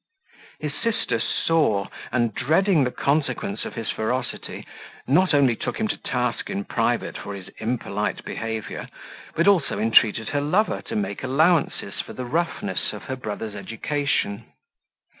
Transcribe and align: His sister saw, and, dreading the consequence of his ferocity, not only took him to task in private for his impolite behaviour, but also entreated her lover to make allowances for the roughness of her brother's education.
His 0.59 0.73
sister 0.73 1.19
saw, 1.19 1.85
and, 2.11 2.33
dreading 2.33 2.83
the 2.85 2.89
consequence 2.89 3.65
of 3.65 3.75
his 3.75 3.91
ferocity, 3.91 4.65
not 5.05 5.31
only 5.35 5.55
took 5.55 5.77
him 5.79 5.87
to 5.89 5.97
task 5.97 6.49
in 6.49 6.65
private 6.65 7.15
for 7.19 7.35
his 7.35 7.49
impolite 7.59 8.25
behaviour, 8.25 8.89
but 9.35 9.47
also 9.47 9.77
entreated 9.77 10.29
her 10.29 10.41
lover 10.41 10.81
to 10.87 10.95
make 10.95 11.21
allowances 11.21 11.99
for 12.01 12.13
the 12.13 12.25
roughness 12.25 12.93
of 12.93 13.03
her 13.03 13.15
brother's 13.15 13.53
education. 13.53 14.45